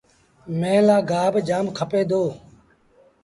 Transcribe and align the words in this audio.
ميݩهن 0.59 0.83
لآ 0.87 0.97
گآه 1.09 1.29
با 1.33 1.39
جآم 1.47 1.65
کپي 1.77 2.01
دو۔ 2.09 2.23